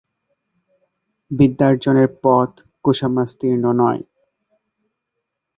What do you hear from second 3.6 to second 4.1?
নয়।